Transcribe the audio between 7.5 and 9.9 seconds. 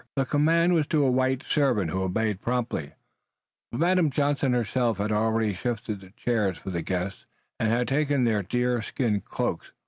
and had taken their deerskin cloaks.